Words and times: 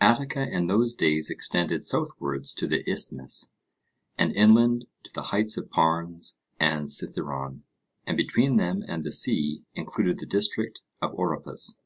Attica 0.00 0.40
in 0.40 0.66
those 0.66 0.94
days 0.94 1.28
extended 1.28 1.84
southwards 1.84 2.54
to 2.54 2.66
the 2.66 2.90
Isthmus, 2.90 3.52
and 4.16 4.32
inland 4.34 4.86
to 5.02 5.12
the 5.12 5.24
heights 5.24 5.58
of 5.58 5.70
Parnes 5.70 6.38
and 6.58 6.88
Cithaeron, 6.88 7.64
and 8.06 8.16
between 8.16 8.56
them 8.56 8.82
and 8.88 9.04
the 9.04 9.12
sea 9.12 9.62
included 9.74 10.20
the 10.20 10.24
district 10.26 10.80
of 11.02 11.12
Oropus. 11.12 11.80